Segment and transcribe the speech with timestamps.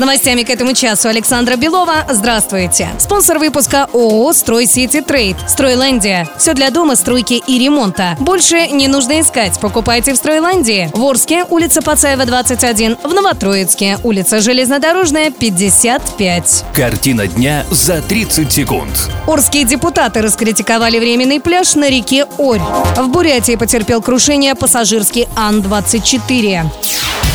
[0.00, 2.06] Новостями к этому часу Александра Белова.
[2.08, 2.88] Здравствуйте.
[2.98, 5.36] Спонсор выпуска ООО «Строй Сити Трейд».
[5.46, 6.26] «Стройландия».
[6.38, 8.16] Все для дома, стройки и ремонта.
[8.18, 9.60] Больше не нужно искать.
[9.60, 10.90] Покупайте в «Стройландии».
[10.94, 12.96] В Орске, улица Пацаева, 21.
[13.04, 16.64] В Новотроицке, улица Железнодорожная, 55.
[16.74, 19.10] Картина дня за 30 секунд.
[19.26, 22.62] Орские депутаты раскритиковали временный пляж на реке Орь.
[22.96, 26.70] В Бурятии потерпел крушение пассажирский Ан-24.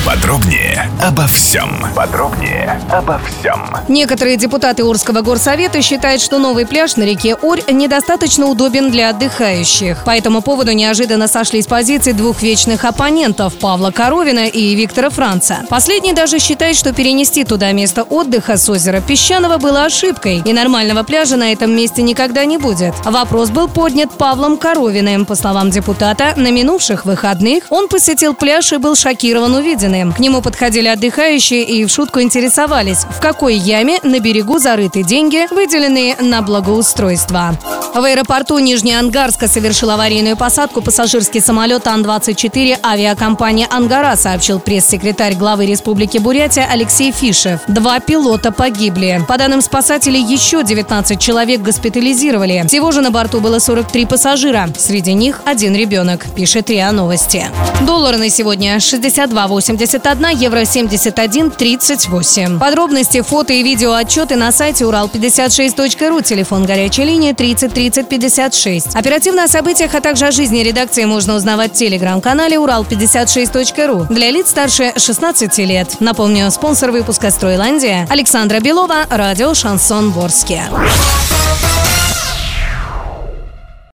[0.06, 1.84] Подробнее обо всем.
[1.96, 3.60] Подробнее обо всем.
[3.88, 10.04] Некоторые депутаты Орского горсовета считают, что новый пляж на реке Орь недостаточно удобен для отдыхающих.
[10.04, 15.66] По этому поводу неожиданно сошлись позиции двух вечных оппонентов Павла Коровина и Виктора Франца.
[15.70, 21.02] Последний даже считает, что перенести туда место отдыха с озера Песчаного было ошибкой, и нормального
[21.02, 22.94] пляжа на этом месте никогда не будет.
[23.06, 25.26] Вопрос был поднят Павлом Коровиным.
[25.26, 29.95] По словам депутата, на минувших выходных он посетил пляж и был шокирован увиденным.
[30.04, 35.48] К нему подходили отдыхающие и в шутку интересовались, в какой яме на берегу зарыты деньги,
[35.54, 37.58] выделенные на благоустройство.
[37.96, 46.18] В аэропорту Нижнеангарска совершил аварийную посадку пассажирский самолет Ан-24 авиакомпании «Ангара», сообщил пресс-секретарь главы Республики
[46.18, 47.62] Бурятия Алексей Фишев.
[47.70, 49.24] Два пилота погибли.
[49.30, 52.66] По данным спасателей, еще 19 человек госпитализировали.
[52.68, 54.68] Всего же на борту было 43 пассажира.
[54.78, 57.46] Среди них один ребенок, пишет РИА Новости.
[57.88, 62.60] Доллар на сегодня 62,81, евро 71,38.
[62.60, 68.96] Подробности, фото и видео отчеты на сайте урал56.ру, телефон горячей линии 30 30 56.
[68.96, 74.50] Оперативно о событиях, а также о жизни редакции можно узнавать в телеграм-канале урал56.ру для лиц
[74.50, 75.98] старше 16 лет.
[76.00, 80.64] Напомню, спонсор выпуска «Стройландия» Александра Белова, радио «Шансон Ворске».